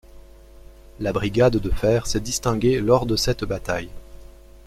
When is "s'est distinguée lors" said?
2.07-3.05